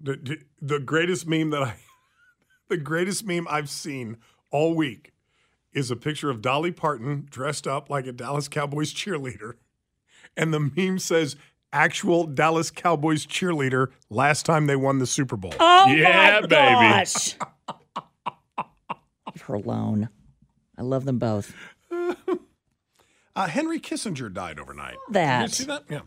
[0.01, 1.75] The, the, the greatest meme that I,
[2.69, 4.17] the greatest meme I've seen
[4.51, 5.13] all week
[5.73, 9.53] is a picture of Dolly Parton dressed up like a Dallas Cowboys cheerleader.
[10.35, 11.35] And the meme says,
[11.71, 15.53] actual Dallas Cowboys cheerleader last time they won the Super Bowl.
[15.59, 16.49] Oh Yeah, my baby.
[16.49, 17.35] gosh.
[19.27, 20.09] Leave her alone.
[20.77, 21.53] I love them both.
[23.35, 24.97] Uh, Henry Kissinger died overnight.
[25.11, 25.41] That.
[25.41, 25.83] Did you see that?
[25.89, 25.99] Yeah.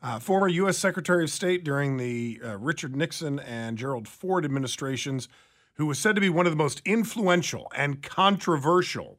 [0.00, 0.78] Uh, former U.S.
[0.78, 5.28] Secretary of State during the uh, Richard Nixon and Gerald Ford administrations,
[5.78, 9.18] who was said to be one of the most influential and controversial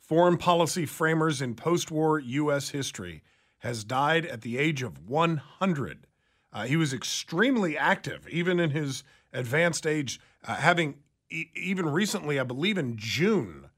[0.00, 2.70] foreign policy framers in post war U.S.
[2.70, 3.22] history,
[3.58, 6.06] has died at the age of 100.
[6.52, 10.96] Uh, he was extremely active, even in his advanced age, uh, having
[11.30, 13.70] e- even recently, I believe in June,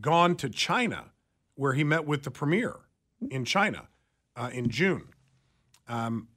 [0.00, 1.12] gone to China,
[1.54, 2.80] where he met with the premier
[3.30, 3.88] in China
[4.36, 5.08] uh, in June.
[5.88, 6.28] Um,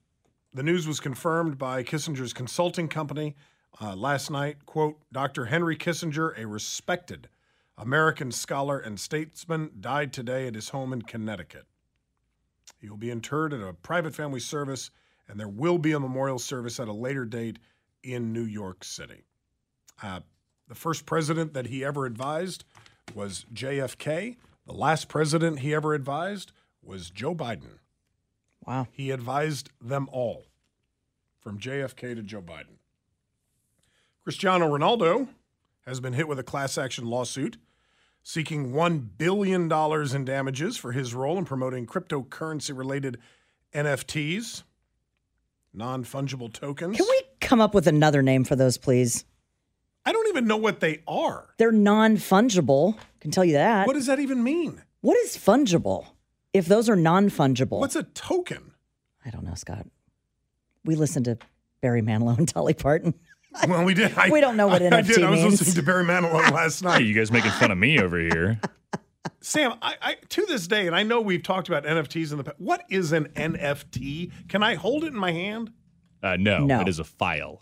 [0.53, 3.35] the news was confirmed by Kissinger's consulting company
[3.81, 4.65] uh, last night.
[4.65, 5.45] Quote Dr.
[5.45, 7.29] Henry Kissinger, a respected
[7.77, 11.65] American scholar and statesman, died today at his home in Connecticut.
[12.79, 14.91] He will be interred at a private family service,
[15.27, 17.59] and there will be a memorial service at a later date
[18.03, 19.23] in New York City.
[20.01, 20.19] Uh,
[20.67, 22.63] the first president that he ever advised
[23.15, 24.37] was JFK.
[24.65, 26.51] The last president he ever advised
[26.81, 27.79] was Joe Biden.
[28.65, 28.87] Wow.
[28.91, 30.45] He advised them all,
[31.39, 32.77] from JFK to Joe Biden.
[34.23, 35.27] Cristiano Ronaldo
[35.85, 37.57] has been hit with a class action lawsuit
[38.21, 39.69] seeking $1 billion
[40.15, 43.17] in damages for his role in promoting cryptocurrency related
[43.73, 44.63] NFTs,
[45.73, 46.95] non fungible tokens.
[46.95, 49.25] Can we come up with another name for those, please?
[50.05, 51.49] I don't even know what they are.
[51.57, 52.95] They're non fungible.
[53.19, 53.87] Can tell you that.
[53.87, 54.81] What does that even mean?
[55.01, 56.05] what is fungible?
[56.53, 58.71] If those are non fungible, What's a token?
[59.25, 59.85] I don't know, Scott.
[60.85, 61.37] We listened to
[61.81, 63.13] Barry Manilow and Dolly Parton.
[63.67, 64.13] Well, we did.
[64.17, 65.23] I, We don't know what I, I NFT did.
[65.23, 67.05] I was listening to Barry Manilow last Hey, night.
[67.05, 68.59] you guys making fun of me over here.
[69.41, 72.43] Sam, I, I to this day, and I know we've talked about NFTs in the
[72.45, 72.59] past.
[72.59, 74.31] What is an NFT?
[74.47, 75.71] Can I hold it in my hand?
[76.21, 76.79] Uh, no, No.
[76.81, 77.61] it is a file,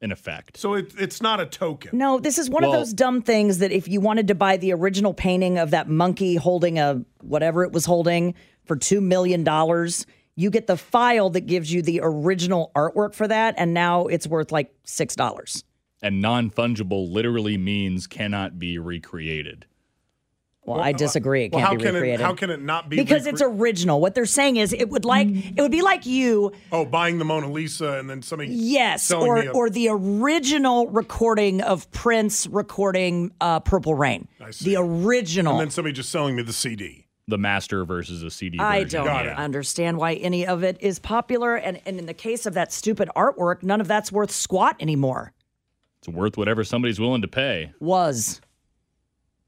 [0.00, 0.56] in effect.
[0.56, 1.96] So it, it's not a token.
[1.98, 4.72] No, this is one of those dumb things that if you wanted to buy the
[4.72, 8.34] original painting of that monkey holding a whatever it was holding
[8.64, 9.44] for $2 million,
[10.36, 13.54] you get the file that gives you the original artwork for that.
[13.56, 15.64] And now it's worth like $6.
[16.02, 19.66] And non fungible literally means cannot be recreated.
[20.66, 21.44] Well, I disagree.
[21.44, 22.20] It Well, can't how be can recreated.
[22.20, 22.24] it?
[22.24, 22.96] How can it not be?
[22.96, 24.00] because recre- it's original.
[24.00, 27.24] What they're saying is it would like it would be like you, oh, buying the
[27.26, 28.50] Mona Lisa and then somebody.
[28.50, 34.26] yes, or a- or the original recording of Prince recording uh, Purple Rain.
[34.52, 34.70] see.
[34.74, 35.52] The original.
[35.52, 37.03] and then somebody just selling me the CD.
[37.26, 39.36] The master versus a CD I don't Got it.
[39.36, 41.56] understand why any of it is popular.
[41.56, 45.32] And, and in the case of that stupid artwork, none of that's worth squat anymore.
[46.00, 47.72] It's worth whatever somebody's willing to pay.
[47.80, 48.42] Was.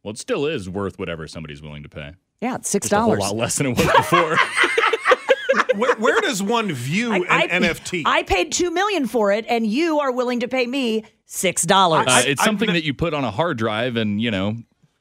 [0.03, 2.12] Well, it still is worth whatever somebody's willing to pay.
[2.41, 2.81] Yeah, it's $6.
[2.81, 4.37] Just a whole lot less than it was before.
[5.77, 8.03] where, where does one view an I, NFT?
[8.07, 12.07] I paid 2 million for it, and you are willing to pay me $6.
[12.09, 14.57] Uh, it's I've something that you put on a hard drive and, you know,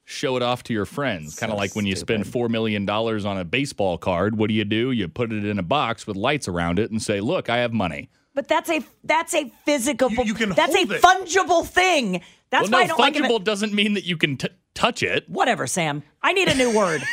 [0.06, 1.36] show it off to your friends.
[1.38, 4.38] Kind of like when you spend $4 million on a baseball card.
[4.38, 4.92] What do you do?
[4.92, 7.74] You put it in a box with lights around it and say, look, I have
[7.74, 8.10] money.
[8.34, 10.12] But that's a that's a physical.
[10.12, 11.02] You- you can that's hold a it.
[11.02, 12.22] fungible thing.
[12.50, 13.44] That's well, why no, I don't like fungible it.
[13.46, 15.30] doesn't mean that you can t- touch it.
[15.30, 16.04] Whatever, Sam.
[16.22, 17.02] I need a new word.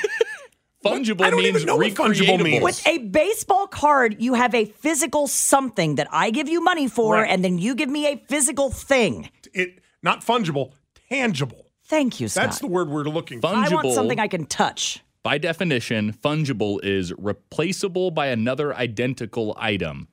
[0.84, 2.64] Fungible I don't means even know what fungible means.
[2.64, 7.14] With a baseball card, you have a physical something that I give you money for,
[7.14, 7.30] Right.
[7.30, 9.30] and then you give me a physical thing.
[9.54, 10.72] it not fungible,
[11.08, 11.61] tangible.
[11.92, 12.44] Thank you, Scott.
[12.44, 13.48] That's the word we're looking for.
[13.48, 15.04] I want something I can touch.
[15.22, 20.08] By definition, fungible is replaceable by another identical item.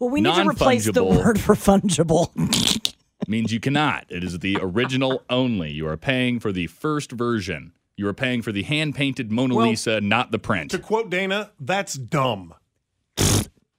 [0.00, 2.34] Well, we need to replace the word for fungible.
[3.28, 4.06] means you cannot.
[4.08, 5.70] It is the original only.
[5.70, 7.74] You are paying for the first version.
[7.96, 10.72] You are paying for the hand painted Mona Well, Lisa, not the print.
[10.72, 12.54] To quote Dana, that's dumb.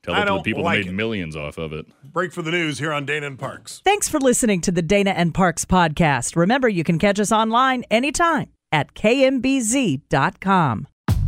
[0.04, 0.96] Tell I it to the don't people like that made it.
[0.96, 1.86] millions off of it.
[2.04, 3.82] Break for the news here on Dana and Parks.
[3.84, 6.36] Thanks for listening to the Dana and Parks podcast.
[6.36, 10.88] Remember, you can catch us online anytime at kmbz.com.